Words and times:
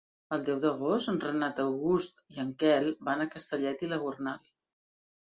El 0.35 0.43
deu 0.45 0.59
d'agost 0.61 1.09
en 1.11 1.17
Renat 1.25 1.59
August 1.63 2.23
i 2.35 2.39
en 2.43 2.49
Quel 2.63 2.87
van 3.09 3.21
a 3.25 3.27
Castellet 3.35 3.85
i 3.89 3.91
la 3.91 4.01
Gornal. 4.05 4.41